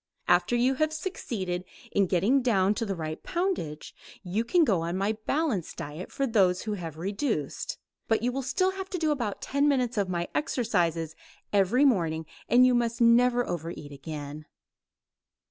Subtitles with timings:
[0.27, 3.93] After you have succeeded in getting down to the right poundage
[4.23, 7.77] you can go on my balanced diet for those who have reduced,
[8.07, 11.13] but you will still have to do about ten minutes of my exercises
[11.53, 14.47] every morning, and you must never over eat again.